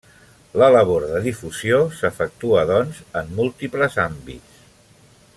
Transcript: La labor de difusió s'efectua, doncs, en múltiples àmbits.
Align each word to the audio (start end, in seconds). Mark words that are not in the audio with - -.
La 0.61 0.69
labor 0.75 1.03
de 1.09 1.19
difusió 1.25 1.77
s'efectua, 1.99 2.63
doncs, 2.71 3.03
en 3.21 3.29
múltiples 3.41 3.99
àmbits. 4.07 4.65